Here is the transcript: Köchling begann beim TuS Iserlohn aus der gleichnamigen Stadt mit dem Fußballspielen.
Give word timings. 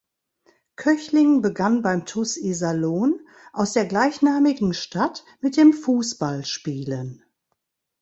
Köchling 0.77 1.43
begann 1.43 1.83
beim 1.83 2.07
TuS 2.07 2.35
Iserlohn 2.35 3.19
aus 3.53 3.73
der 3.73 3.85
gleichnamigen 3.85 4.73
Stadt 4.73 5.23
mit 5.41 5.57
dem 5.57 5.73
Fußballspielen. 5.73 7.23